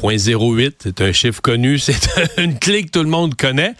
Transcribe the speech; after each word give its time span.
0.08, 0.00 0.74
c'est 0.82 1.00
un 1.00 1.12
chiffre 1.12 1.40
connu, 1.40 1.78
c'est 1.78 1.96
une 2.38 2.58
clé 2.58 2.84
que 2.84 2.90
tout 2.90 3.02
le 3.02 3.08
monde 3.08 3.34
connaît. 3.34 3.74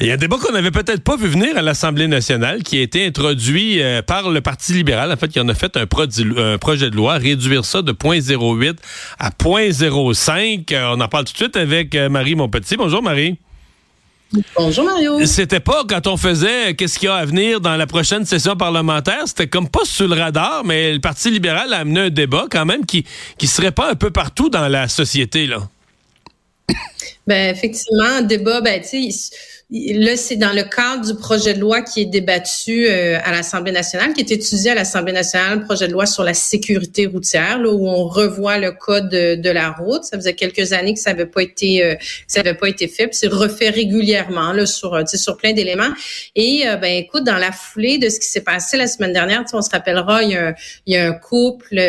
il 0.00 0.06
y 0.06 0.10
a 0.10 0.14
un 0.14 0.16
débat 0.16 0.36
qu'on 0.38 0.52
n'avait 0.52 0.70
peut-être 0.70 1.02
pas 1.02 1.16
vu 1.16 1.28
venir 1.28 1.56
à 1.56 1.62
l'Assemblée 1.62 2.08
nationale, 2.08 2.62
qui 2.62 2.78
a 2.78 2.82
été 2.82 3.06
introduit 3.06 3.82
euh, 3.82 4.02
par 4.02 4.30
le 4.30 4.40
Parti 4.40 4.72
libéral. 4.72 5.12
En 5.12 5.16
fait, 5.16 5.34
il 5.34 5.40
en 5.40 5.48
a 5.48 5.54
fait 5.54 5.76
un, 5.76 5.86
projet 5.86 6.90
de 6.90 6.96
loi, 6.96 7.14
réduire 7.14 7.64
ça 7.64 7.82
de 7.82 7.92
0.08 7.92 8.76
à 9.18 9.30
0.05. 9.30 10.72
Euh, 10.72 10.94
on 10.96 11.00
en 11.00 11.08
parle 11.08 11.24
tout 11.24 11.32
de 11.32 11.38
suite 11.38 11.56
avec 11.56 11.94
euh, 11.94 12.08
Marie 12.08 12.34
Monpetit. 12.34 12.76
Bonjour 12.76 13.02
Marie. 13.02 13.36
Bonjour 14.56 14.84
Mario. 14.84 15.24
C'était 15.26 15.60
pas 15.60 15.84
quand 15.88 16.06
on 16.06 16.16
faisait 16.16 16.74
qu'est-ce 16.74 16.98
qu'il 16.98 17.06
y 17.06 17.10
a 17.10 17.16
à 17.16 17.24
venir 17.24 17.60
dans 17.60 17.76
la 17.76 17.86
prochaine 17.86 18.24
session 18.24 18.56
parlementaire, 18.56 19.22
c'était 19.26 19.46
comme 19.46 19.68
pas 19.68 19.84
sur 19.84 20.08
le 20.08 20.14
radar, 20.14 20.64
mais 20.64 20.92
le 20.92 21.00
Parti 21.00 21.30
libéral 21.30 21.72
a 21.72 21.78
amené 21.78 22.00
un 22.00 22.10
débat 22.10 22.46
quand 22.50 22.64
même 22.64 22.86
qui 22.86 23.04
qui 23.38 23.46
serait 23.46 23.72
pas 23.72 23.90
un 23.90 23.94
peu 23.94 24.10
partout 24.10 24.48
dans 24.48 24.68
la 24.68 24.88
société 24.88 25.46
là. 25.46 25.68
Ben 27.26 27.54
effectivement, 27.54 28.16
un 28.18 28.22
débat, 28.22 28.60
ben 28.60 28.80
tu 28.80 29.12
sais 29.12 29.36
Là, 29.74 30.18
c'est 30.18 30.36
dans 30.36 30.52
le 30.52 30.64
cadre 30.64 31.06
du 31.06 31.14
projet 31.14 31.54
de 31.54 31.60
loi 31.60 31.80
qui 31.80 32.02
est 32.02 32.04
débattu 32.04 32.86
euh, 32.86 33.18
à 33.24 33.32
l'Assemblée 33.32 33.72
nationale, 33.72 34.12
qui 34.12 34.20
est 34.20 34.30
étudié 34.30 34.72
à 34.72 34.74
l'Assemblée 34.74 35.14
nationale, 35.14 35.64
projet 35.64 35.88
de 35.88 35.92
loi 35.94 36.04
sur 36.04 36.24
la 36.24 36.34
sécurité 36.34 37.06
routière, 37.06 37.58
là, 37.58 37.70
où 37.70 37.88
on 37.88 38.06
revoit 38.06 38.58
le 38.58 38.72
code 38.72 39.08
de, 39.08 39.50
la 39.50 39.70
route. 39.70 40.04
Ça 40.04 40.18
faisait 40.18 40.34
quelques 40.34 40.74
années 40.74 40.92
que 40.92 41.00
ça 41.00 41.12
n'avait 41.12 41.24
pas 41.24 41.42
été, 41.42 41.82
euh, 41.82 41.94
ça 42.26 42.40
avait 42.40 42.52
pas 42.52 42.68
été 42.68 42.86
fait, 42.86 43.06
puis 43.06 43.16
c'est 43.16 43.28
refait 43.28 43.70
régulièrement 43.70 44.52
là 44.52 44.66
sur, 44.66 44.92
euh, 44.92 45.04
sur 45.06 45.38
plein 45.38 45.54
d'éléments. 45.54 45.94
Et 46.36 46.64
ben 46.80 46.92
écoute, 46.92 47.24
dans 47.24 47.38
la 47.38 47.50
foulée 47.50 47.96
de 47.96 48.10
ce 48.10 48.20
qui 48.20 48.26
s'est 48.26 48.42
passé 48.42 48.76
la 48.76 48.86
semaine 48.86 49.14
dernière, 49.14 49.42
on 49.54 49.62
se 49.62 49.70
rappellera, 49.70 50.22
il 50.22 50.32
y 50.32 50.36
a 50.36 50.48
un, 50.48 50.54
il 50.86 50.94
y 50.94 50.96
a 50.98 51.08
un 51.08 51.12
couple 51.12 51.80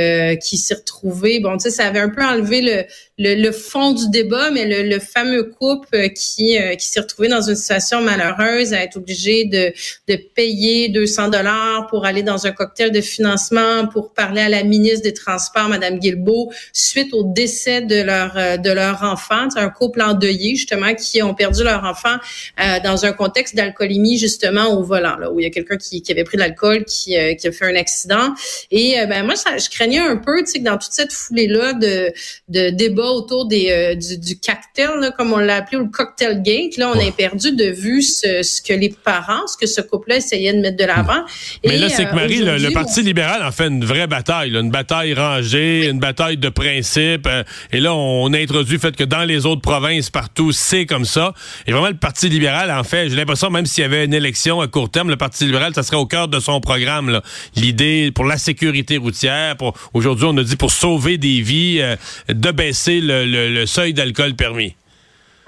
qui 0.42 0.58
s'est 0.58 0.76
retrouvé. 0.76 1.42
Bon, 1.42 1.58
tu 1.58 1.64
sais, 1.64 1.70
ça 1.70 1.86
avait 1.86 2.00
un 2.00 2.10
peu 2.10 2.24
enlevé 2.24 2.62
le, 2.62 3.36
le, 3.36 3.52
fond 3.52 3.92
du 3.92 4.10
débat, 4.10 4.52
mais 4.52 4.66
le, 4.66 4.90
le 4.90 5.00
fameux 5.00 5.44
couple 5.44 6.10
qui 6.12 6.58
qui 6.78 6.88
s'est 6.88 7.00
retrouvé 7.00 7.28
dans 7.28 7.42
une 7.42 7.56
situation 7.56 7.73
malheureuse 8.02 8.74
à 8.74 8.84
être 8.84 8.98
obligé 8.98 9.46
de, 9.46 9.74
de 10.08 10.16
payer 10.16 10.90
200 10.90 11.30
dollars 11.30 11.88
pour 11.90 12.06
aller 12.06 12.24
dans 12.24 12.46
un 12.48 12.52
cocktail 12.52 12.92
de 12.92 13.02
financement 13.02 13.88
pour 13.88 14.14
parler 14.14 14.42
à 14.42 14.50
la 14.50 14.64
ministre 14.64 15.04
des 15.04 15.14
Transports, 15.14 15.70
Madame 15.70 16.00
Guilbeault, 16.00 16.52
suite 16.72 17.14
au 17.14 17.24
décès 17.24 17.82
de 17.82 18.02
leur 18.02 18.38
euh, 18.38 18.58
de 18.58 18.72
leur 18.72 19.04
enfant. 19.04 19.50
C'est 19.50 19.60
un 19.60 19.70
couple 19.70 20.02
endeuillé 20.02 20.56
justement 20.56 20.94
qui 20.94 21.22
ont 21.22 21.34
perdu 21.34 21.64
leur 21.64 21.84
enfant 21.84 22.16
euh, 22.60 22.80
dans 22.84 23.06
un 23.06 23.14
contexte 23.14 23.56
d'alcoolémie 23.56 24.18
justement 24.18 24.68
au 24.78 24.84
volant, 24.84 25.18
là, 25.18 25.32
où 25.32 25.40
il 25.40 25.44
y 25.44 25.46
a 25.46 25.50
quelqu'un 25.50 25.78
qui, 25.78 26.02
qui, 26.02 26.12
avait 26.12 26.24
pris 26.24 26.38
de 26.38 26.42
l'alcool, 26.42 26.86
qui, 26.86 27.18
euh, 27.18 27.34
qui 27.36 27.48
a 27.48 27.52
fait 27.52 27.66
un 27.66 27.76
accident. 27.76 28.34
Et 28.72 28.96
ben 29.08 29.26
moi, 29.26 29.36
ça, 29.36 29.58
je 29.58 29.70
craignais 29.70 30.00
un 30.00 30.18
peu, 30.18 30.40
tu 30.40 30.52
sais, 30.52 30.60
que 30.60 30.64
dans 30.64 30.78
toute 30.78 30.92
cette 30.92 31.12
foulée 31.12 31.48
là 31.48 31.74
de 31.74 32.12
de 32.50 32.70
débats 32.70 33.12
autour 33.12 33.46
des 33.48 33.96
du, 33.96 34.18
du 34.18 34.40
cocktail, 34.40 35.12
comme 35.18 35.34
on 35.34 35.38
l'a 35.38 35.58
appelé, 35.58 35.78
ou 35.78 35.86
le 35.86 35.90
cocktail 35.90 36.42
gate, 36.42 36.78
là, 36.78 36.92
on 36.94 37.00
a 37.00 37.12
perdu 37.12 37.52
de 37.56 37.63
vu 37.72 38.02
ce, 38.02 38.62
que 38.62 38.74
les 38.74 38.94
parents, 39.04 39.46
ce 39.48 39.58
que 39.58 39.66
ce 39.66 39.82
couple-là 39.82 40.18
essayait 40.18 40.54
de 40.54 40.60
mettre 40.60 40.78
de 40.78 40.86
l'avant. 40.86 41.24
Mais 41.66 41.78
là, 41.78 41.90
c'est 41.90 42.06
que 42.06 42.10
euh, 42.10 42.16
Marie, 42.16 42.40
le, 42.40 42.74
Parti 42.74 43.02
libéral 43.02 43.44
en 43.44 43.52
fait 43.52 43.68
une 43.68 43.86
vraie 43.86 44.08
bataille, 44.08 44.52
une 44.56 44.72
bataille 44.72 45.14
rangée, 45.14 45.88
une 45.88 46.00
bataille 46.00 46.38
de 46.38 46.50
principe. 46.50 47.28
Euh, 47.28 47.44
et 47.72 47.80
là, 47.80 47.94
on, 47.94 48.34
a 48.34 48.40
introduit 48.40 48.74
le 48.74 48.80
fait 48.80 48.96
que 48.96 49.04
dans 49.04 49.24
les 49.24 49.46
autres 49.46 49.62
provinces, 49.62 50.10
partout, 50.10 50.52
c'est 50.52 50.86
comme 50.86 51.06
ça. 51.06 51.34
Et 51.68 51.72
vraiment, 51.72 51.90
le 51.90 51.94
Parti 51.96 52.30
libéral, 52.30 52.72
en 52.72 52.84
fait, 52.84 53.10
j'ai 53.10 53.16
l'impression, 53.16 53.50
même 53.50 53.66
s'il 53.66 53.84
y 53.84 53.86
avait 53.86 54.06
une 54.06 54.14
élection 54.14 54.62
à 54.62 54.68
court 54.68 54.90
terme, 54.90 55.10
le 55.10 55.18
Parti 55.18 55.46
libéral, 55.46 55.74
ça 55.74 55.84
serait 55.84 55.98
au 55.98 56.06
cœur 56.06 56.28
de 56.28 56.40
son 56.40 56.60
programme. 56.60 57.22
L'idée 57.56 58.12
pour 58.14 58.26
la 58.26 58.38
sécurité 58.38 58.98
routière, 58.98 59.58
pour 59.58 59.74
aujourd'hui, 59.94 60.26
on 60.28 60.38
a 60.38 60.44
dit 60.44 60.56
pour 60.56 60.72
sauver 60.72 61.18
des 61.18 61.42
vies, 61.42 61.80
euh, 61.82 61.96
de 62.30 62.52
baisser 62.52 63.00
le 63.02 63.66
seuil 63.66 63.94
d'alcool 63.94 64.36
permis. 64.36 64.76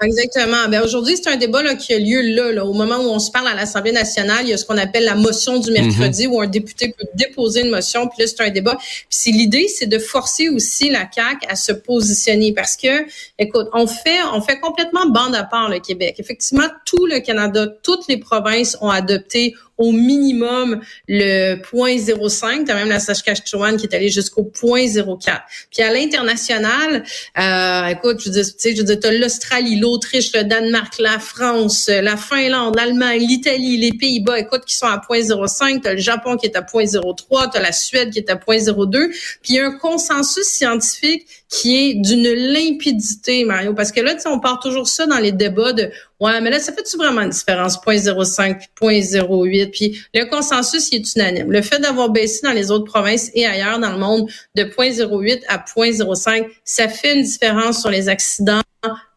Exactement. 0.02 0.68
Ben 0.68 0.82
aujourd'hui, 0.82 1.16
c'est 1.16 1.30
un 1.30 1.36
débat 1.36 1.62
là, 1.62 1.74
qui 1.74 1.94
a 1.94 1.98
lieu 1.98 2.20
là, 2.20 2.52
là, 2.52 2.64
au 2.66 2.74
moment 2.74 2.96
où 2.96 3.08
on 3.08 3.18
se 3.18 3.30
parle 3.30 3.48
à 3.48 3.54
l'Assemblée 3.54 3.92
nationale. 3.92 4.40
Il 4.42 4.50
y 4.50 4.52
a 4.52 4.56
ce 4.58 4.64
qu'on 4.64 4.76
appelle 4.76 5.04
la 5.04 5.14
motion 5.14 5.58
du 5.58 5.70
mercredi, 5.70 6.26
mhm. 6.26 6.34
où 6.34 6.40
un 6.40 6.46
député 6.46 6.94
peut 6.96 7.06
déposer 7.14 7.62
une 7.62 7.70
motion. 7.70 8.06
Puis 8.08 8.22
là, 8.22 8.26
c'est 8.26 8.42
un 8.42 8.50
débat. 8.50 8.76
Puis 9.10 9.32
l'idée, 9.32 9.68
c'est 9.68 9.86
de 9.86 9.98
forcer 9.98 10.48
aussi 10.48 10.90
la 10.90 11.04
CAC 11.04 11.46
à 11.48 11.56
se 11.56 11.72
positionner, 11.72 12.52
parce 12.52 12.76
que, 12.76 13.06
écoute, 13.38 13.68
on 13.72 13.86
fait, 13.86 14.18
on 14.32 14.40
fait 14.40 14.60
complètement 14.60 15.06
bande 15.06 15.34
à 15.34 15.44
part 15.44 15.70
le 15.70 15.78
Québec. 15.78 16.16
Effectivement, 16.18 16.66
tout 16.84 17.06
le 17.06 17.20
Canada, 17.20 17.66
toutes 17.82 18.06
les 18.08 18.18
provinces 18.18 18.76
ont 18.80 18.90
adopté 18.90 19.54
au 19.78 19.92
minimum 19.92 20.80
le 21.08 21.56
0.05. 21.56 22.64
T'as 22.64 22.74
même 22.74 22.88
la 22.88 23.00
Saskatchewan 23.00 23.76
qui 23.76 23.86
est 23.86 23.94
allée 23.94 24.08
jusqu'au 24.08 24.42
0.04. 24.42 25.40
Puis 25.70 25.82
à 25.82 25.92
l'international, 25.92 27.04
euh, 27.38 27.86
écoute, 27.86 28.20
je 28.20 28.26
veux 28.26 28.34
dire, 28.34 28.44
tu 28.44 28.52
sais, 28.56 28.76
je 28.76 28.82
veux 28.82 29.18
l'Australie, 29.18 29.78
l'Autriche, 29.78 30.32
le 30.34 30.44
Danemark, 30.44 30.98
la 30.98 31.18
France, 31.18 31.88
la 31.88 32.16
Finlande, 32.16 32.76
l'Allemagne, 32.76 33.20
l'Italie, 33.20 33.76
les 33.76 33.92
Pays-Bas, 33.92 34.40
écoute, 34.40 34.64
qui 34.66 34.74
sont 34.74 34.86
à 34.86 34.98
0.05. 34.98 35.82
T'as 35.82 35.92
le 35.92 36.00
Japon 36.00 36.36
qui 36.36 36.46
est 36.46 36.56
à 36.56 36.62
0.03. 36.62 37.50
T'as 37.52 37.60
la 37.60 37.72
Suède 37.72 38.10
qui 38.10 38.18
est 38.18 38.30
à 38.30 38.36
0.02. 38.36 39.08
Puis 39.42 39.54
il 39.54 39.54
y 39.56 39.58
a 39.58 39.66
un 39.66 39.78
consensus 39.78 40.46
scientifique 40.46 41.26
qui 41.48 41.76
est 41.76 41.94
d'une 41.94 42.28
limpidité, 42.28 43.44
Mario, 43.44 43.72
parce 43.72 43.92
que 43.92 44.00
là, 44.00 44.14
tu 44.14 44.26
on 44.26 44.40
part 44.40 44.58
toujours 44.58 44.88
ça 44.88 45.06
dans 45.06 45.18
les 45.18 45.32
débats 45.32 45.72
de 45.72 45.90
Ouais, 46.18 46.40
mais 46.40 46.48
là, 46.48 46.58
ça 46.58 46.72
fait-tu 46.72 46.96
vraiment 46.96 47.22
une 47.22 47.30
différence? 47.30 47.76
0.05 47.78 48.58
puis 48.74 49.00
0.08. 49.00 49.70
Puis 49.70 50.02
le 50.14 50.24
consensus, 50.24 50.90
il 50.90 50.96
est 50.96 51.14
unanime. 51.14 51.52
Le 51.52 51.60
fait 51.60 51.78
d'avoir 51.78 52.08
baissé 52.08 52.40
dans 52.42 52.52
les 52.52 52.70
autres 52.70 52.84
provinces 52.84 53.30
et 53.34 53.44
ailleurs 53.44 53.78
dans 53.78 53.92
le 53.92 53.98
monde 53.98 54.30
de 54.54 54.64
0.08 54.64 55.42
à 55.48 55.58
0.05, 55.58 56.46
ça 56.64 56.88
fait 56.88 57.14
une 57.16 57.22
différence 57.22 57.80
sur 57.80 57.90
les 57.90 58.08
accidents 58.08 58.62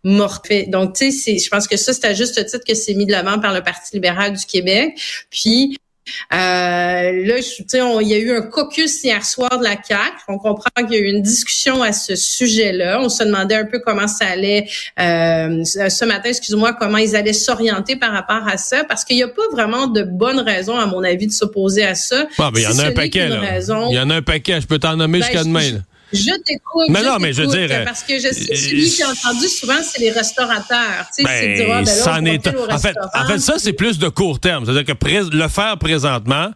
mortels. 0.04 0.70
Donc, 0.70 0.96
tu 0.96 1.12
sais, 1.12 1.38
je 1.38 1.50
pense 1.50 1.68
que 1.68 1.78
ça, 1.78 1.94
c'est 1.94 2.06
à 2.06 2.14
juste 2.14 2.46
titre 2.46 2.64
que 2.66 2.74
c'est 2.74 2.94
mis 2.94 3.06
de 3.06 3.12
l'avant 3.12 3.40
par 3.40 3.54
le 3.54 3.62
Parti 3.62 3.96
libéral 3.96 4.34
du 4.34 4.46
Québec. 4.46 5.00
Puis, 5.30 5.78
euh, 6.34 6.36
là, 6.36 7.36
il 8.02 8.08
y 8.08 8.14
a 8.14 8.18
eu 8.18 8.32
un 8.32 8.42
caucus 8.42 9.04
hier 9.04 9.24
soir 9.26 9.58
de 9.60 9.64
la 9.64 9.76
CAC. 9.76 10.14
On 10.28 10.38
comprend 10.38 10.70
qu'il 10.80 10.92
y 10.92 10.96
a 10.96 11.00
eu 11.00 11.10
une 11.10 11.22
discussion 11.22 11.82
à 11.82 11.92
ce 11.92 12.16
sujet-là. 12.16 13.00
On 13.02 13.10
se 13.10 13.24
demandait 13.24 13.56
un 13.56 13.66
peu 13.66 13.80
comment 13.80 14.08
ça 14.08 14.26
allait 14.26 14.68
euh, 15.00 15.64
ce 15.64 16.06
matin, 16.06 16.30
excuse-moi, 16.30 16.74
comment 16.74 16.98
ils 16.98 17.16
allaient 17.16 17.34
s'orienter 17.34 17.96
par 17.96 18.12
rapport 18.12 18.48
à 18.48 18.58
ça, 18.58 18.84
parce 18.84 19.06
qu'il 19.06 19.16
n'y 19.16 19.24
a 19.24 19.28
pas 19.28 19.42
vraiment 19.52 19.88
de 19.88 20.04
bonnes 20.04 20.40
raisons, 20.40 20.78
à 20.78 20.86
mon 20.86 21.04
avis, 21.04 21.28
de 21.28 21.32
s'opposer 21.32 21.86
à 21.86 21.96
ça. 21.96 22.26
Ah, 22.38 22.52
il 22.56 22.62
y 22.62 22.68
en 22.68 22.80
a 22.80 22.86
un 22.88 22.92
paquet. 22.92 23.30
Il 23.30 23.96
y 23.96 24.00
en 24.00 24.10
a 24.10 24.16
un 24.16 24.22
paquet. 24.22 24.62
Je 24.62 24.68
peux 24.68 24.80
t'en 24.80 24.96
nommer 24.96 25.20
ben, 25.20 25.26
jusqu'à 25.26 25.44
demain. 25.44 25.62
Je 25.62 25.76
t'écoute. 26.46 26.88
Mais 26.90 27.04
non, 27.04 27.18
mais 27.20 27.34
je 27.34 27.44
veux 27.44 27.48
dire. 27.48 27.84
Parce 27.86 28.04
que 28.04 28.16
je 28.16 28.34
sais, 28.34 28.56
celui 28.56 28.90
qui 28.90 29.04
a 29.04 29.10
entendu 29.10 29.48
souvent, 29.48 29.82
c'est 29.84 30.02
les 30.02 30.12
restaurateurs. 30.12 31.06
Tu 31.16 31.24
sais, 31.24 31.30
c'est 31.40 31.54
dire, 31.54 31.68
ah, 31.72 31.82
ben 31.82 31.86
fait, 32.80 32.96
en 33.14 33.26
fait, 33.28 33.40
ça, 33.40 33.56
c'est 33.58 33.74
plus 33.74 34.00
de 34.00 34.10
court 34.10 34.40
terme. 34.40 34.66
C'est-à-dire 34.66 34.86
que 34.86 34.94
le 35.32 35.48
faire 35.48 35.78
présentement, 35.78 36.52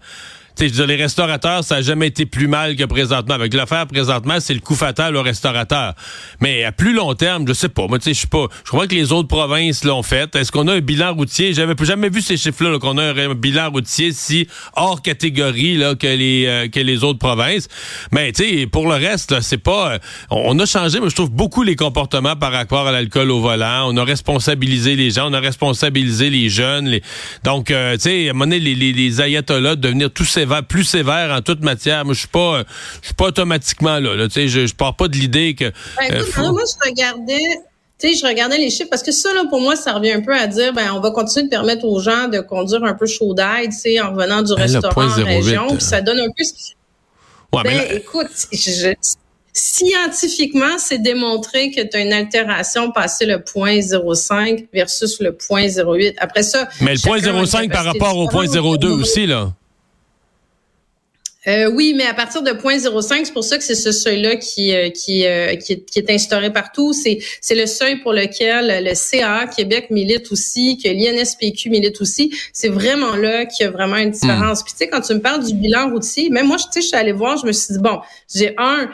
les 0.59 0.95
restaurateurs, 0.95 1.63
ça 1.63 1.75
n'a 1.75 1.81
jamais 1.81 2.07
été 2.07 2.25
plus 2.25 2.47
mal 2.47 2.75
que 2.75 2.83
présentement. 2.83 3.33
Avec 3.33 3.53
l'affaire 3.53 3.87
présentement, 3.87 4.39
c'est 4.39 4.53
le 4.53 4.59
coup 4.59 4.75
fatal 4.75 5.15
aux 5.15 5.21
restaurateurs. 5.21 5.93
Mais 6.41 6.63
à 6.63 6.71
plus 6.71 6.93
long 6.93 7.13
terme, 7.15 7.47
je 7.47 7.53
sais 7.53 7.69
pas. 7.69 7.87
Moi, 7.87 7.99
tu 7.99 8.13
sais, 8.13 8.21
je 8.21 8.27
pas. 8.27 8.47
Je 8.63 8.69
crois 8.69 8.87
que 8.87 8.95
les 8.95 9.11
autres 9.11 9.27
provinces 9.27 9.83
l'ont 9.83 10.03
fait. 10.03 10.35
Est-ce 10.35 10.51
qu'on 10.51 10.67
a 10.67 10.73
un 10.73 10.79
bilan 10.79 11.13
routier? 11.13 11.53
J'avais 11.53 11.73
jamais 11.83 12.09
vu 12.09 12.21
ces 12.21 12.37
chiffres-là, 12.37 12.79
qu'on 12.79 12.97
a 12.97 13.13
un 13.13 13.33
bilan 13.33 13.71
routier 13.71 14.11
si 14.11 14.47
hors 14.75 15.01
catégorie 15.01 15.77
là, 15.77 15.95
que 15.95 16.07
les 16.07 16.45
euh, 16.45 16.67
que 16.67 16.79
les 16.79 17.03
autres 17.03 17.19
provinces. 17.19 17.67
Mais 18.11 18.31
pour 18.71 18.87
le 18.87 18.95
reste, 18.95 19.41
c'est 19.41 19.57
pas. 19.57 19.93
Euh, 19.93 19.99
on 20.29 20.57
a 20.59 20.65
changé, 20.65 20.99
mais 20.99 21.09
je 21.09 21.15
trouve 21.15 21.31
beaucoup 21.31 21.63
les 21.63 21.75
comportements 21.75 22.35
par 22.35 22.51
rapport 22.51 22.87
à 22.87 22.91
l'alcool 22.91 23.31
au 23.31 23.41
volant. 23.41 23.87
On 23.87 23.97
a 23.97 24.03
responsabilisé 24.03 24.95
les 24.95 25.11
gens, 25.11 25.29
on 25.29 25.33
a 25.33 25.39
responsabilisé 25.39 26.29
les 26.29 26.49
jeunes. 26.49 26.99
Donc, 27.43 27.71
euh, 27.71 27.93
tu 27.93 28.01
sais, 28.01 28.27
à 28.27 28.31
un 28.31 28.33
moment 28.33 28.45
donné, 28.45 28.59
les 28.59 29.21
ayatollahs 29.21 29.75
devenir 29.75 30.11
tous 30.11 30.25
ces 30.25 30.42
plus 30.67 30.83
sévère 30.83 31.31
en 31.31 31.41
toute 31.41 31.61
matière. 31.61 32.05
Moi, 32.05 32.13
je 32.13 32.19
suis 32.19 32.27
pas, 32.27 32.63
je 33.01 33.07
suis 33.07 33.13
pas 33.13 33.25
automatiquement 33.25 33.99
là. 33.99 34.15
là 34.15 34.27
je, 34.33 34.47
je 34.67 34.75
pars 34.75 34.95
pas 34.95 35.07
de 35.07 35.15
l'idée 35.15 35.55
que. 35.55 35.71
Ben, 35.97 36.11
euh, 36.11 36.51
moi, 36.51 36.61
je 36.65 36.89
regardais. 36.89 37.43
Tu 37.99 38.09
sais, 38.09 38.15
je 38.15 38.25
regardais 38.25 38.57
les 38.57 38.69
chiffres 38.69 38.89
parce 38.89 39.03
que 39.03 39.11
ça, 39.11 39.33
là, 39.33 39.45
pour 39.49 39.61
moi, 39.61 39.75
ça 39.75 39.93
revient 39.93 40.11
un 40.11 40.21
peu 40.21 40.35
à 40.35 40.47
dire, 40.47 40.73
ben, 40.73 40.91
on 40.93 40.99
va 40.99 41.11
continuer 41.11 41.45
de 41.45 41.49
permettre 41.49 41.85
aux 41.85 41.99
gens 41.99 42.27
de 42.27 42.39
conduire 42.39 42.83
un 42.83 42.95
peu 42.95 43.05
chaud 43.05 43.33
d'ail, 43.33 43.69
tu 43.69 43.77
sais, 43.77 44.01
en 44.01 44.11
revenant 44.11 44.41
du 44.41 44.53
ben, 44.55 44.61
restaurant 44.61 45.07
en 45.07 45.25
région, 45.25 45.67
puis 45.67 45.81
ça 45.81 46.01
donne 46.01 46.19
un 46.19 46.27
peu. 46.35 46.43
Ouais, 47.53 47.63
ben, 47.63 47.85
écoute, 47.91 48.31
je, 48.51 48.93
Scientifiquement, 49.55 50.79
c'est 50.79 50.97
démontré 50.97 51.69
que 51.69 51.81
tu 51.81 51.95
as 51.95 51.99
une 51.99 52.11
altération 52.11 52.91
passée 52.91 53.27
le 53.27 53.43
point 53.43 53.77
0,5 53.77 54.65
versus 54.73 55.19
le 55.19 55.35
point 55.35 55.67
0,8. 55.67 56.15
Après 56.17 56.41
ça... 56.41 56.67
Mais 56.81 56.95
le 56.95 56.99
point 56.99 57.19
0,5 57.19 57.69
par 57.69 57.85
rapport 57.85 58.17
au 58.17 58.27
point 58.27 58.47
0,2 58.47 58.87
aussi, 58.87 59.27
là. 59.27 59.53
Euh, 61.47 61.69
oui, 61.69 61.93
mais 61.95 62.05
à 62.05 62.13
partir 62.13 62.41
de 62.41 62.51
0.05, 62.51 63.25
c'est 63.25 63.33
pour 63.33 63.43
ça 63.43 63.57
que 63.57 63.63
c'est 63.63 63.75
ce 63.75 63.91
seuil-là 63.91 64.37
qui, 64.37 64.73
euh, 64.73 64.89
qui, 64.89 65.25
euh, 65.25 65.55
qui, 65.55 65.73
est, 65.73 65.89
qui, 65.89 65.99
est, 65.99 66.09
instauré 66.09 66.53
partout. 66.53 66.93
C'est, 66.93 67.19
c'est 67.41 67.55
le 67.55 67.65
seuil 67.65 67.97
pour 67.97 68.13
lequel 68.13 68.83
le 68.85 68.95
CA 68.95 69.45
Québec 69.47 69.87
milite 69.89 70.31
aussi, 70.31 70.77
que 70.81 70.87
l'INSPQ 70.87 71.69
milite 71.69 71.99
aussi. 71.99 72.33
C'est 72.53 72.69
vraiment 72.69 73.15
là 73.17 73.45
qu'il 73.45 73.65
y 73.65 73.67
a 73.67 73.71
vraiment 73.71 73.97
une 73.97 74.11
différence. 74.11 74.61
Hmm. 74.61 74.63
Puis 74.63 74.73
tu 74.73 74.77
sais, 74.79 74.87
quand 74.87 75.01
tu 75.01 75.13
me 75.13 75.19
parles 75.19 75.43
du 75.43 75.53
bilan 75.53 75.89
routier, 75.89 76.29
même 76.29 76.47
moi, 76.47 76.57
tu 76.57 76.63
sais, 76.71 76.81
je 76.81 76.87
suis 76.87 76.97
allée 76.97 77.11
voir, 77.11 77.37
je 77.37 77.45
me 77.45 77.51
suis 77.51 77.73
dit, 77.73 77.81
bon, 77.81 77.99
j'ai 78.33 78.55
un, 78.57 78.89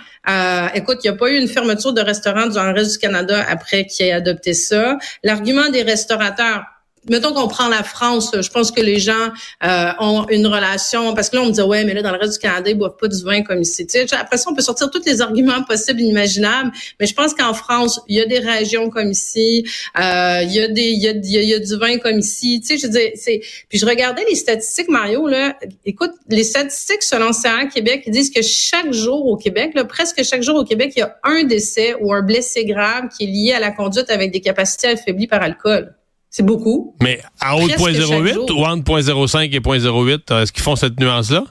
écoute, 0.74 1.00
il 1.04 1.12
n'y 1.12 1.16
a 1.16 1.18
pas 1.18 1.30
eu 1.30 1.38
une 1.38 1.48
fermeture 1.48 1.94
de 1.94 2.02
restaurant 2.02 2.48
dans 2.48 2.64
le 2.64 2.74
reste 2.74 2.94
du 2.94 2.98
Canada 2.98 3.46
après 3.48 3.86
qu'il 3.86 4.08
ait 4.08 4.12
adopté 4.12 4.54
ça. 4.54 4.98
L'argument 5.24 5.70
des 5.70 5.84
restaurateurs, 5.84 6.64
mettons 7.08 7.34
qu'on 7.34 7.48
prend 7.48 7.68
la 7.68 7.84
France, 7.84 8.32
je 8.40 8.50
pense 8.50 8.72
que 8.72 8.82
les 8.82 9.00
gens 9.00 9.30
euh, 9.64 9.92
ont 10.00 10.28
une 10.30 10.48
relation 10.48 11.14
parce 11.14 11.30
que 11.30 11.38
là 11.38 11.44
on 11.44 11.48
me 11.48 11.52
dit 11.52 11.62
ouais 11.62 11.84
mais 11.84 11.94
là 11.94 12.02
dans 12.02 12.12
le 12.12 12.18
reste 12.18 12.34
du 12.34 12.40
Canada 12.40 12.70
ils 12.70 12.78
boivent 12.78 12.98
pas 13.00 13.08
du 13.08 13.24
vin 13.24 13.42
comme 13.44 13.62
ici. 13.62 13.86
Tu 13.88 13.98
après 14.16 14.38
ça 14.38 14.50
on 14.50 14.56
peut 14.56 14.62
sortir 14.62 14.90
tous 14.90 15.04
les 15.06 15.22
arguments 15.22 15.64
possibles 15.64 16.02
imaginables, 16.02 16.72
mais 17.00 17.06
je 17.06 17.14
pense 17.14 17.34
qu'en 17.34 17.54
France 17.54 18.00
il 18.08 18.18
y 18.18 18.22
a 18.22 18.26
des 18.26 18.40
régions 18.40 18.90
comme 18.90 19.12
ici, 19.12 19.66
euh, 19.98 20.42
il 20.44 20.52
y 20.52 20.60
a 20.60 20.68
des 20.68 20.90
il 20.90 21.02
y 21.02 21.08
a, 21.08 21.42
y 21.42 21.54
a, 21.54 21.60
du 21.60 21.76
vin 21.78 21.98
comme 21.98 22.20
ici. 22.20 22.62
Tu 22.62 22.78
sais, 22.78 22.78
je 22.78 22.88
dis 22.88 23.12
c'est 23.16 23.42
puis 23.70 23.80
je 23.80 23.86
regardais 23.86 24.26
les 24.30 24.36
statistiques 24.36 24.90
Mario 24.90 25.28
là, 25.28 25.58
écoute 25.86 26.12
les 26.28 26.44
statistiques 26.44 27.04
selon 27.04 27.32
CA 27.34 27.66
Québec 27.66 28.04
ils 28.06 28.12
disent 28.12 28.32
que 28.32 28.42
chaque 28.42 28.92
jour 28.92 29.26
au 29.26 29.38
Québec, 29.38 29.72
là, 29.76 29.86
presque 29.86 30.24
chaque 30.24 30.42
jour 30.42 30.56
au 30.56 30.64
Québec 30.64 30.94
il 30.96 31.00
y 31.00 31.04
a 31.04 31.18
un 31.24 31.44
décès 31.44 31.96
ou 32.00 32.14
un 32.14 32.22
blessé 32.22 32.66
grave 32.66 33.10
qui 33.16 33.26
est 33.26 33.28
lié 33.28 33.54
à 33.54 33.60
la 33.60 33.72
conduite 33.72 34.10
avec 34.10 34.32
des 34.32 34.42
capacités 34.42 34.88
affaiblies 34.88 35.28
par 35.28 35.42
alcool. 35.42 35.94
C'est 36.30 36.44
beaucoup. 36.44 36.96
Mais 37.02 37.22
à 37.40 37.58
haute 37.58 37.72
0.08 37.72 38.52
ou 38.52 38.64
entre 38.64 39.00
0.05 39.00 39.52
et 39.52 39.60
0.08, 39.60 40.42
est-ce 40.42 40.52
qu'ils 40.52 40.64
font 40.64 40.76
cette 40.76 41.00
nuance-là? 41.00 41.44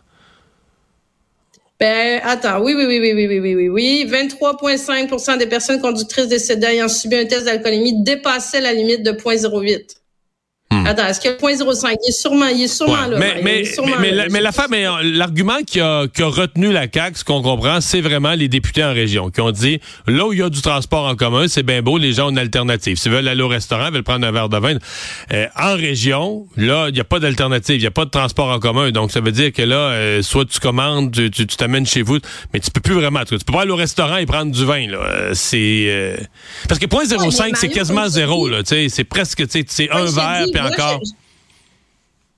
Ben, 1.80 2.20
attends, 2.24 2.60
oui, 2.60 2.74
oui, 2.76 2.86
oui, 2.86 2.98
oui, 2.98 3.12
oui, 3.12 3.26
oui, 3.26 3.38
oui, 3.40 3.54
oui, 3.54 3.68
oui. 3.68 4.10
23,5% 4.10 5.38
des 5.38 5.46
personnes 5.46 5.80
conductrices 5.80 6.26
décédées 6.26 6.66
ayant 6.66 6.88
subi 6.88 7.16
un 7.16 7.24
test 7.24 7.44
d'alcoolémie 7.44 8.02
dépassaient 8.02 8.60
la 8.60 8.72
limite 8.72 9.04
de 9.04 9.12
0.08. 9.12 9.96
Attends, 10.88 11.06
est-ce 11.06 11.20
qu'il 11.20 11.30
y 11.30 11.34
a 11.34 11.36
0.05? 11.36 11.96
Il 12.02 12.08
est 12.08 12.12
sûrement, 12.12 12.46
il 12.46 12.62
est 12.62 12.66
sûrement 12.66 13.06
là. 13.06 13.18
Mais, 13.18 13.42
mais, 13.42 13.62
mais, 14.00 14.28
mais, 14.30 14.40
la 14.40 14.52
femme, 14.52 14.74
l'argument 15.02 15.58
qui 15.66 15.82
a, 15.82 16.06
qui 16.08 16.22
a 16.22 16.28
retenu 16.28 16.72
la 16.72 16.86
CAQ, 16.90 17.18
ce 17.18 17.24
qu'on 17.24 17.42
comprend, 17.42 17.82
c'est 17.82 18.00
vraiment 18.00 18.32
les 18.32 18.48
députés 18.48 18.82
en 18.82 18.94
région 18.94 19.28
qui 19.28 19.42
ont 19.42 19.50
dit, 19.50 19.80
là 20.06 20.26
où 20.26 20.32
il 20.32 20.38
y 20.38 20.42
a 20.42 20.48
du 20.48 20.62
transport 20.62 21.04
en 21.04 21.14
commun, 21.14 21.46
c'est 21.46 21.62
bien 21.62 21.82
beau, 21.82 21.98
les 21.98 22.14
gens 22.14 22.28
ont 22.28 22.30
une 22.30 22.38
alternative. 22.38 22.96
S'ils 22.96 23.12
veulent 23.12 23.28
aller 23.28 23.42
au 23.42 23.48
restaurant, 23.48 23.88
ils 23.88 23.92
veulent 23.92 24.02
prendre 24.02 24.26
un 24.26 24.32
verre 24.32 24.48
de 24.48 24.56
vin. 24.56 24.78
Euh, 25.34 25.46
en 25.58 25.74
région, 25.74 26.46
là, 26.56 26.86
il 26.88 26.94
n'y 26.94 27.00
a 27.00 27.04
pas 27.04 27.18
d'alternative, 27.18 27.76
il 27.76 27.80
n'y 27.80 27.86
a 27.86 27.90
pas 27.90 28.06
de 28.06 28.10
transport 28.10 28.48
en 28.48 28.58
commun. 28.58 28.90
Donc, 28.90 29.12
ça 29.12 29.20
veut 29.20 29.32
dire 29.32 29.52
que 29.52 29.60
là, 29.60 29.76
euh, 29.76 30.22
soit 30.22 30.46
tu 30.46 30.58
commandes, 30.58 31.12
tu 31.12 31.46
t'amènes 31.48 31.86
chez 31.86 32.00
vous, 32.00 32.16
mais 32.54 32.60
tu 32.60 32.70
peux 32.70 32.80
plus 32.80 32.94
vraiment. 32.94 33.24
Tu 33.26 33.36
peux 33.36 33.52
pas 33.52 33.60
aller 33.60 33.72
au 33.72 33.76
restaurant 33.76 34.16
et 34.16 34.24
prendre 34.24 34.52
du 34.52 34.64
vin. 34.64 34.86
Là. 34.86 34.98
Euh, 34.98 35.30
c'est 35.34 36.16
Parce 36.66 36.80
que 36.80 36.86
0.05, 36.86 37.56
c'est 37.56 37.68
quasiment 37.68 38.08
zéro. 38.08 38.48
Là, 38.48 38.60
c'est 38.64 39.04
presque, 39.04 39.44
c'est 39.50 39.90
un 39.90 40.06
verre 40.06 40.46
encore. 40.64 40.77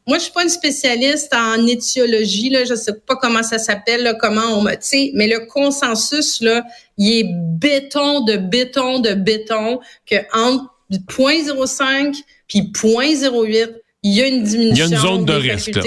Moi, 0.07 0.19
je 0.19 0.25
suis 0.25 0.33
pas 0.33 0.43
une 0.43 0.49
spécialiste 0.49 1.33
en 1.35 1.67
étiologie, 1.67 2.51
là. 2.51 2.65
Je 2.65 2.75
sais 2.75 2.95
pas 2.95 3.17
comment 3.17 3.43
ça 3.43 3.59
s'appelle, 3.59 4.17
comment 4.21 4.59
on 4.59 4.63
me, 4.63 4.73
mais 5.15 5.29
le 5.29 5.47
consensus, 5.47 6.41
là, 6.41 6.65
il 6.97 7.19
est 7.19 7.31
béton 7.33 8.25
de 8.25 8.37
béton 8.37 8.99
de 8.99 9.15
béton 9.15 9.81
que 10.07 10.17
entre 10.37 10.65
0.05 10.91 12.17
puis 12.49 12.73
0.08, 12.75 13.75
il 14.03 14.15
y 14.15 14.23
a 14.23 14.27
une 14.27 14.43
diminution. 14.43 14.87
Il 14.87 14.91
y 14.91 14.95
a 14.95 14.97
une 14.97 15.03
zone 15.03 15.25
de 15.25 15.33
risque 15.35 15.79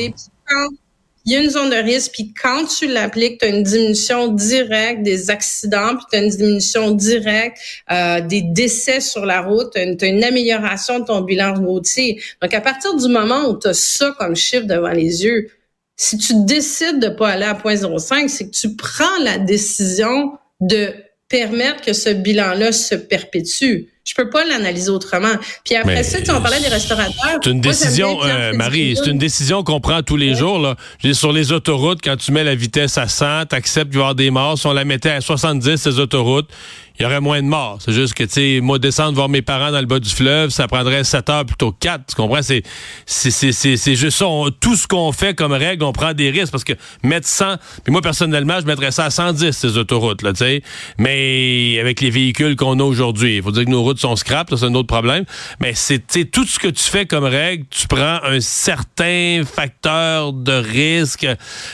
il 1.26 1.32
y 1.32 1.36
a 1.38 1.42
une 1.42 1.50
zone 1.50 1.70
de 1.70 1.76
risque, 1.76 2.12
puis 2.12 2.34
quand 2.34 2.66
tu 2.66 2.88
l'appliques, 2.88 3.40
tu 3.40 3.46
as 3.46 3.50
une 3.50 3.64
diminution 3.64 4.28
directe 4.28 5.04
des 5.04 5.30
accidents, 5.30 5.96
puis 5.96 6.06
tu 6.12 6.18
as 6.18 6.22
une 6.22 6.30
diminution 6.30 6.92
directe 6.92 7.58
euh, 7.92 8.20
des 8.22 8.42
décès 8.42 9.00
sur 9.00 9.26
la 9.26 9.42
route, 9.42 9.72
tu 9.74 9.80
as, 9.80 10.08
une 10.08 10.24
amélioration 10.24 11.00
de 11.00 11.06
ton 11.06 11.22
bilan 11.22 11.54
routier. 11.54 12.22
Donc, 12.42 12.54
à 12.54 12.62
partir 12.62 12.96
du 12.96 13.08
moment 13.08 13.50
où 13.50 13.58
tu 13.58 13.68
as 13.68 13.74
ça 13.74 14.14
comme 14.20 14.36
chiffre 14.36 14.66
devant 14.66 14.92
les 14.92 15.24
yeux, 15.24 15.50
si 15.96 16.18
tu 16.18 16.34
décides 16.44 17.00
de 17.00 17.10
pas 17.10 17.30
aller 17.30 17.46
à 17.46 17.54
0.05, 17.54 18.28
c'est 18.28 18.48
que 18.48 18.56
tu 18.56 18.76
prends 18.76 19.18
la 19.24 19.38
décision 19.38 20.38
de 20.60 20.94
permettre 21.34 21.82
que 21.82 21.94
ce 21.94 22.10
bilan-là 22.10 22.72
se 22.72 22.94
perpétue. 22.94 23.88
Je 24.06 24.14
peux 24.16 24.30
pas 24.30 24.46
l'analyser 24.46 24.92
autrement. 24.92 25.34
Puis 25.66 25.76
après 25.76 26.04
ça, 26.04 26.22
tu 26.22 26.30
en 26.30 26.42
parlais 26.42 26.60
des 26.60 26.68
restaurateurs. 26.68 27.40
C'est 27.44 27.50
une 27.50 27.62
décision, 27.62 28.24
euh, 28.24 28.54
Marie, 28.54 28.96
c'est 28.96 29.10
une 29.10 29.18
décision 29.18 29.64
qu'on 29.64 29.80
prend 29.80 30.04
tous 30.04 30.18
les 30.18 30.36
jours. 30.36 30.60
Là. 30.60 30.76
Sur 31.14 31.32
les 31.32 31.52
autoroutes, 31.52 32.02
quand 32.04 32.18
tu 32.18 32.32
mets 32.32 32.44
la 32.44 32.54
vitesse 32.54 33.00
à 33.00 33.08
100, 33.08 33.48
tu 33.50 33.56
acceptes 33.56 33.90
qu'il 33.90 33.98
y 33.98 34.02
avoir 34.02 34.14
des 34.14 34.30
morts. 34.30 34.60
Si 34.60 34.68
on 34.68 34.74
la 34.74 34.86
mettait 34.86 35.10
à 35.10 35.22
70, 35.22 35.78
ces 35.78 36.00
autoroutes, 36.00 36.50
il 37.00 37.04
y 37.04 37.06
aurait 37.06 37.22
moins 37.22 37.42
de 37.42 37.48
morts. 37.48 37.80
C'est 37.84 37.92
juste 37.92 38.14
que, 38.14 38.24
tu 38.24 38.34
sais, 38.34 38.60
moi, 38.62 38.78
descendre 38.78 39.16
voir 39.16 39.28
mes 39.28 39.42
parents 39.42 39.72
dans 39.72 39.80
le 39.80 39.88
bas 39.88 40.00
du 40.00 40.10
fleuve, 40.10 40.52
ça 40.52 40.68
prendrait 40.68 41.04
7 41.04 41.30
heures 41.30 41.46
plutôt 41.46 41.72
que 41.72 41.78
4. 41.80 42.06
Tu 42.08 42.16
comprends? 42.16 42.42
C'est, 42.44 42.62
c'est, 43.06 43.32
c'est, 43.32 43.52
c'est, 43.52 43.96
juste 43.96 44.20
ça. 44.20 44.26
tout 44.60 44.76
ce 44.76 44.88
qu'on 44.88 45.12
fait 45.12 45.34
comme 45.34 45.54
règle, 45.54 45.84
on 45.84 45.92
prend 45.92 46.14
des 46.14 46.30
risques 46.30 46.52
parce 46.52 46.64
que 46.64 46.74
mettre 47.02 47.28
100, 47.28 47.56
puis 47.84 47.92
moi, 47.92 48.02
personnellement, 48.02 48.60
je 48.62 48.66
mettrais 48.66 48.92
ça 48.92 49.06
à 49.06 49.10
110, 49.10 49.52
ces 49.52 49.78
autoroutes, 49.78 50.22
là, 50.22 50.34
tu 50.34 50.40
sais. 50.40 50.62
Mais 51.00 51.80
avec 51.80 52.00
les 52.00 52.12
véhicules 52.12 52.56
qu'on 52.56 52.80
a 52.80 52.84
aujourd'hui, 52.84 53.38
il 53.38 53.44
faut 53.44 53.52
dire 53.52 53.66
que 53.66 53.72
nos 53.72 53.82
routes 53.82 54.00
sont 54.00 54.16
scrap, 54.16 54.54
c'est 54.56 54.66
un 54.66 54.76
autre 54.76 54.88
problème. 54.88 55.26
Mais 55.60 55.74
c'est, 55.74 55.98
tu 55.98 56.20
sais, 56.20 56.26
tout 56.26 56.46
ce 56.46 56.60
que 56.60 56.68
tu 56.68 56.84
fais 56.84 57.08
comme 57.08 57.26
règle, 57.26 57.66
tu 57.72 57.88
prends 57.88 58.20
un 58.24 58.40
certain 58.40 59.42
facteur 59.46 60.32
de 60.34 60.54
risque. 60.54 61.28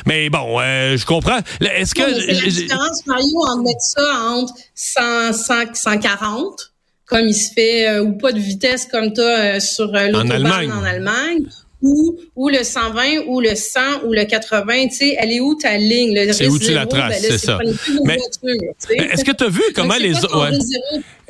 Mais 0.06 0.30
bon, 0.30 0.60
euh, 0.62 0.96
je 0.96 1.06
comprends. 1.06 1.40
Est-ce 1.60 1.94
que... 1.94 2.02
Mario, 3.08 3.40
en 3.48 3.58
mettre 3.58 3.82
ça 3.82 4.02
entre 4.30 4.54
100, 4.76 5.02
140 5.34 6.74
comme 7.10 7.28
il 7.28 7.34
se 7.34 7.52
fait 7.52 7.90
euh, 7.90 8.04
ou 8.04 8.14
pas 8.14 8.32
de 8.32 8.40
vitesse 8.40 8.88
comme 8.90 9.12
tu 9.12 9.22
euh, 9.22 9.60
sur 9.60 9.94
euh, 9.96 10.08
l'autobahn 10.10 10.72
en 10.72 10.84
Allemagne 10.84 11.44
ou, 11.82 12.20
ou 12.36 12.50
le 12.50 12.64
120 12.64 13.28
ou 13.28 13.40
le 13.40 13.56
100 13.56 14.04
ou 14.06 14.14
le 14.14 14.26
80, 14.26 14.88
tu 14.90 14.96
sais, 14.96 15.16
elle 15.18 15.32
est 15.32 15.40
où 15.40 15.56
ta 15.56 15.78
ligne? 15.78 16.34
C'est 16.34 16.48
où 16.48 16.60
tu 16.60 16.74
la 16.74 16.86
traces, 16.86 17.22
ben 17.22 17.32
c'est 17.32 17.38
ça. 17.38 17.58
Mais 18.04 18.18
est-ce 19.14 19.24
que 19.24 19.32
tu 19.32 19.46
as 19.46 19.50
vu 19.50 19.62
comment 19.74 19.96
les 19.96 20.18
autres... 20.18 20.52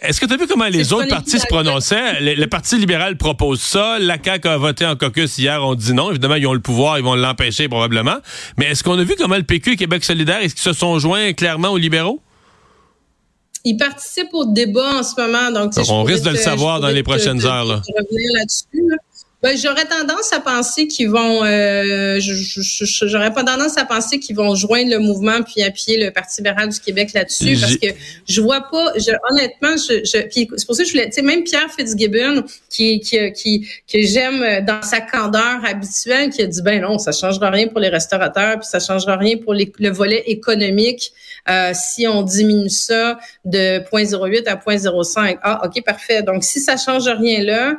Est-ce 0.02 0.20
que 0.20 0.26
tu 0.26 0.34
as 0.34 0.38
vu 0.38 0.48
comment 0.48 0.68
les 0.68 0.94
autres 0.94 1.10
partis 1.10 1.40
se 1.40 1.46
prononçaient? 1.46 2.22
Le, 2.22 2.46
Parti 2.46 2.78
libéral 2.78 3.18
propose 3.18 3.60
ça. 3.60 4.00
La 4.00 4.18
CAQ 4.24 4.48
a 4.48 4.58
voté 4.58 4.86
en 4.86 4.96
caucus 4.96 5.38
hier. 5.38 5.62
On 5.62 5.76
dit 5.76 5.94
non. 5.94 6.10
Évidemment, 6.10 6.36
ils 6.36 6.48
ont 6.48 6.54
le 6.54 6.62
pouvoir. 6.62 6.98
Ils 6.98 7.04
vont 7.04 7.16
l'empêcher 7.16 7.68
probablement. 7.68 8.16
Mais 8.58 8.68
est-ce 8.68 8.82
qu'on 8.82 8.98
a 8.98 9.04
vu 9.04 9.16
comment 9.18 9.36
le 9.36 9.44
PQ 9.44 9.74
et 9.74 9.76
Québec 9.76 10.06
solidaire, 10.06 10.40
est-ce 10.40 10.56
qu'ils 10.56 10.64
se 10.64 10.74
sont 10.74 10.98
joints 11.00 11.34
clairement 11.34 11.70
aux 11.70 11.78
libéraux? 11.78 12.22
Ils 13.70 13.78
participent 13.78 14.34
au 14.34 14.46
débat 14.46 15.00
en 15.00 15.04
ce 15.04 15.14
moment. 15.22 15.52
Donc, 15.52 15.74
on 15.90 16.02
risque 16.04 16.24
de 16.24 16.32
le 16.32 16.38
savoir 16.38 16.80
dans 16.80 16.88
les 16.88 17.04
prochaines 17.04 17.46
heures. 17.46 17.66
Là. 17.66 17.82
Ben, 19.42 19.58
j'aurais 19.58 19.86
tendance 19.86 20.34
à 20.34 20.42
penser 20.42 20.88
qu'ils 20.88 21.10
vont, 21.10 21.46
euh, 21.46 22.20
j'aurais 22.20 23.34
pas 23.34 23.44
tendance 23.46 23.78
à 23.78 23.86
penser 23.86 24.20
qu'ils 24.20 24.36
vont 24.36 24.54
joindre 24.54 24.92
le 24.92 25.00
mouvement 25.00 25.42
puis 25.44 25.64
appuyer 25.64 25.98
le 26.04 26.12
Parti 26.12 26.42
libéral 26.42 26.68
du 26.68 26.80
Québec 26.80 27.14
là-dessus 27.14 27.58
parce 27.58 27.78
que 27.78 27.88
je 28.28 28.42
vois 28.42 28.68
pas, 28.70 28.92
je, 28.98 29.12
honnêtement, 29.32 29.78
je, 29.78 30.04
je 30.04 30.28
c'est 30.58 30.66
pour 30.66 30.76
ça 30.76 30.84
que 30.84 30.90
je 30.90 30.94
voulais, 30.94 31.06
tu 31.06 31.14
sais, 31.14 31.22
même 31.22 31.44
Pierre 31.44 31.72
Fitzgibbon 31.74 32.44
qui 32.70 33.00
qui 33.00 33.32
qui 33.32 33.68
que 33.92 34.02
j'aime 34.02 34.66
dans 34.66 34.82
sa 34.82 35.00
candeur 35.00 35.62
habituelle, 35.64 36.32
qui 36.32 36.42
a 36.42 36.46
dit 36.46 36.62
ben 36.62 36.82
non, 36.82 36.98
ça 37.00 37.14
changera 37.14 37.50
rien 37.50 37.68
pour 37.68 37.80
les 37.80 37.90
restaurateurs 37.90 38.60
puis 38.60 38.68
ça 38.68 38.82
changera 38.82 39.16
rien 39.16 39.38
pour 39.38 39.54
le 39.54 39.90
volet 39.90 40.24
économique 40.28 41.14
euh, 41.50 41.72
si 41.74 42.08
on 42.08 42.24
diminue 42.24 42.70
ça 42.70 43.18
de 43.46 43.80
0.08 43.80 44.48
à 44.48 44.56
0.05. 44.56 45.38
Ah, 45.42 45.62
ok, 45.66 45.84
parfait. 45.84 46.24
Donc 46.24 46.44
si 46.44 46.60
ça 46.60 46.76
change 46.76 47.08
rien 47.08 47.42
là 47.44 47.78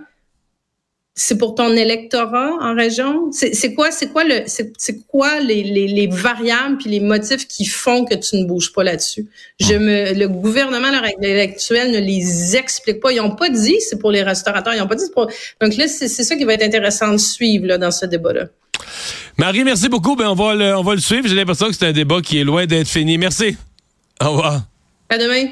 c'est 1.14 1.36
pour 1.36 1.54
ton 1.54 1.74
électorat 1.74 2.52
en 2.60 2.74
région? 2.74 3.30
C'est 3.32 3.74
quoi, 3.74 3.90
c'est 3.90 4.08
quoi 4.08 4.24
le, 4.24 4.44
c'est 4.46 5.06
quoi 5.06 5.40
les, 5.40 5.62
les, 5.62 5.86
les, 5.86 6.06
variables 6.06 6.78
puis 6.78 6.90
les 6.90 7.00
motifs 7.00 7.46
qui 7.46 7.66
font 7.66 8.04
que 8.04 8.14
tu 8.14 8.36
ne 8.36 8.46
bouges 8.46 8.72
pas 8.72 8.84
là-dessus? 8.84 9.26
Je 9.58 9.74
me, 9.74 10.14
le 10.14 10.28
gouvernement 10.28 10.88
à 10.88 10.92
l'heure 10.92 11.42
actuelle 11.42 11.90
ne 11.90 11.98
les 11.98 12.56
explique 12.56 13.00
pas. 13.00 13.12
Ils 13.12 13.16
n'ont 13.18 13.34
pas 13.34 13.50
dit 13.50 13.76
c'est 13.80 13.98
pour 13.98 14.10
les 14.10 14.22
restaurateurs. 14.22 14.74
Ils 14.74 14.80
ont 14.80 14.88
pas 14.88 14.94
dit 14.94 15.10
pour. 15.12 15.26
Donc 15.60 15.76
là, 15.76 15.88
c'est 15.88 16.08
ça 16.08 16.36
qui 16.36 16.44
va 16.44 16.54
être 16.54 16.64
intéressant 16.64 17.12
de 17.12 17.18
suivre 17.18 17.66
là, 17.66 17.76
dans 17.76 17.90
ce 17.90 18.06
débat-là. 18.06 18.46
Marie, 19.36 19.64
merci 19.64 19.88
beaucoup. 19.88 20.16
Ben 20.16 20.28
on 20.28 20.34
va 20.34 20.54
le, 20.54 20.76
on 20.76 20.82
va 20.82 20.94
le 20.94 21.00
suivre. 21.00 21.26
J'ai 21.28 21.34
l'impression 21.34 21.66
que 21.66 21.74
c'est 21.74 21.86
un 21.86 21.92
débat 21.92 22.20
qui 22.20 22.38
est 22.38 22.44
loin 22.44 22.66
d'être 22.66 22.88
fini. 22.88 23.18
Merci. 23.18 23.56
Au 24.22 24.30
revoir. 24.30 24.62
À 25.08 25.18
demain. 25.18 25.48